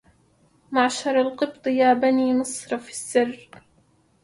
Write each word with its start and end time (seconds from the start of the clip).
معشر 0.71 1.21
القبط 1.21 1.67
يا 1.67 1.93
بني 1.93 2.33
مصر 2.33 2.77
في 2.77 2.89
السر 2.89 3.49